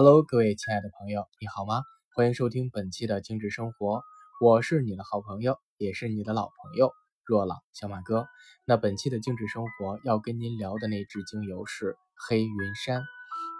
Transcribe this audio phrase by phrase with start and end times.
[0.00, 1.82] Hello，各位亲爱的朋友，你好吗？
[2.14, 4.04] 欢迎收听本期的精致生活，
[4.40, 6.92] 我是你的好朋友，也是你的老朋友
[7.24, 8.28] 若朗小马哥。
[8.64, 13.02] 那本期的精致生活要跟您聊的那支精油是黑云杉。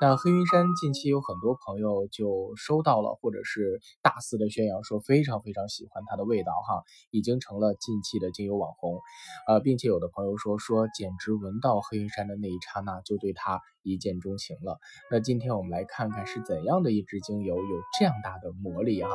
[0.01, 9.01] 那黑云杉近期有很多朋友就收到了，或者是大肆的宣扬说非常非常喜欢它的味道哈，已经成了近期的精油网红，
[9.49, 14.79] 呃，并且有的朋友说说简直闻到黑云杉的那一刹那就对它一见钟情了。
[15.11, 19.11] 那今天我们来看看是怎样的一支精油有这样大的魔力哈。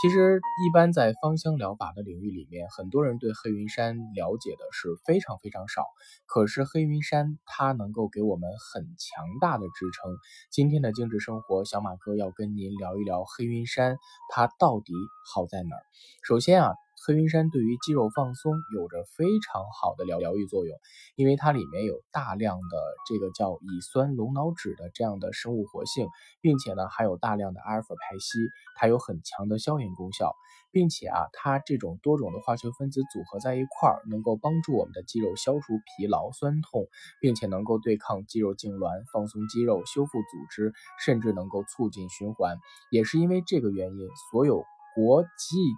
[0.00, 5.84] 其实一般在芳香疗法的领域里面，很多人对黑云杉了解的是非常非常少，
[6.24, 10.16] 可是黑云杉它能够给我们很强大的支撑。
[10.50, 13.96] 今天的精致生活，小马哥要跟您聊一聊黑云山，
[14.30, 14.92] 它到底
[15.34, 15.82] 好在哪儿？
[16.22, 20.78] 首先啊，黑云杉对于肌肉放松有着非常好的疗疗愈作用，
[21.16, 22.78] 因为它里面有大量的
[23.08, 26.06] 这个叫乙酸龙脑酯的这样的生物活性，
[26.40, 30.32] 并且呢还有大量的阿尔法肽烯，它有很强的消炎功效。
[30.74, 36.88] 并且啊，它这种多种的化学分子组合在一块儿，能够帮助我们的肌肉消除疲劳、酸痛，
[37.20, 42.56] 并且能够对抗肌肉痉挛、放松肌肉、修复组织，甚至能够促进循环。
[42.90, 44.64] 也是因为这个原因，所有
[44.94, 45.28] 国际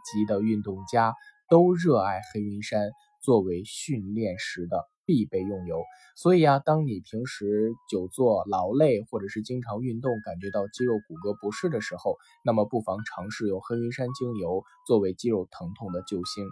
[0.05, 1.15] 级的运动家
[1.49, 2.91] 都热爱黑云杉
[3.23, 4.85] 作为训练时的。
[5.07, 5.85] 必备用油，
[6.17, 16.47] 所以啊，当你平时久坐劳累，或者是经常运动，感觉到肌肉骨骼不适的时候，那么不妨尝试用黑云杉精油作为肌肉疼痛的救星。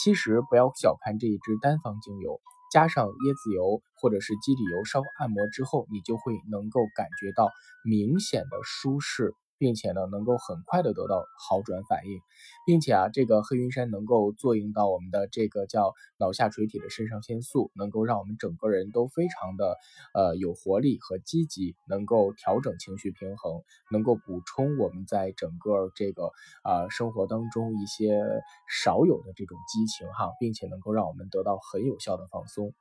[0.00, 7.50] 其实不要小看这一支单方精油，加上椰子油或者是基底油稍按摩之后，你就会能够感觉到
[7.84, 9.34] 明显的舒适。
[9.58, 12.20] 并且呢，能够很快的得到好转反应，
[12.66, 19.76] 并且啊，这个黑云杉能够作用到我们的这个叫脑下垂体的肾上腺素，能够让我们整个人都非常的
[20.14, 26.30] 呃有活力和积极，能够调整情绪平衡，能够补充我们在整个这个
[26.62, 28.20] 啊生活当中一些
[28.68, 32.72] 少有的这种激情哈，并且能够让我们得到很有效的放松。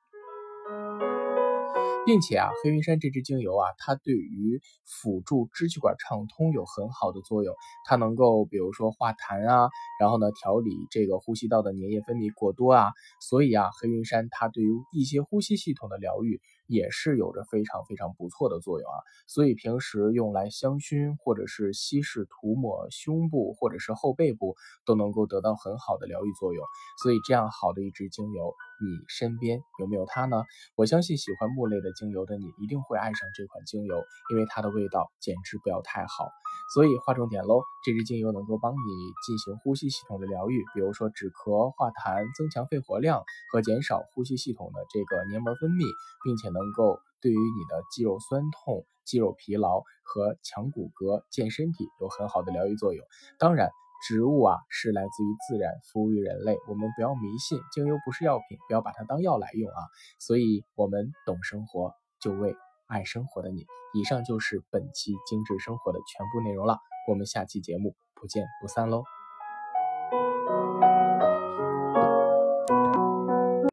[2.06, 7.56] 并且啊，黑云山这支精油啊，它对于辅助支气管畅通有很好的作用。
[7.86, 9.70] 它能够比如说化痰啊，
[10.00, 12.92] 然后呢调理这个呼吸道的粘液分泌过多啊。
[13.22, 18.98] 所以啊，黑云杉它对于一些呼吸系统的疗愈也是有着非常非常不错的作用啊。
[19.28, 26.66] 所以平时用来香薰或者是稀释涂抹胸部或者是后背部，都能够得到很好的疗愈作用。
[27.02, 28.54] 所以这样好的一支精油。
[28.82, 30.44] 你身边有没有它呢？
[30.76, 36.28] 我相信喜欢木类的精油的你一定会爱上这款精油，因为它的味道简直不要太好。
[36.74, 38.78] 所以划重点喽，这支精油能够帮你
[39.26, 45.86] 进行呼吸系统的疗愈，比如说止咳、化痰、增强肺活量和减少呼吸系统的这个黏膜分泌，
[46.24, 53.06] 并且能够对于你的肌肉酸痛、肌肉疲劳和强骨骼、健身体有很好的疗愈作用。
[53.40, 53.70] 当然。
[54.06, 56.58] 植物啊，是来自于自然，服务于人类。
[56.68, 59.82] 我们不要迷信，精油不是药品，不要把它当药来用啊。
[60.20, 62.56] 所以，我们懂生活，就为
[62.88, 63.66] 爱生活的你。
[63.94, 69.04] 以上就是本期精致生活的全部内容了，我们下期节目不见不散喽。